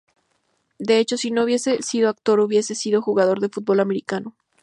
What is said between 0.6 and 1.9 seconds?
De hecho si no hubiese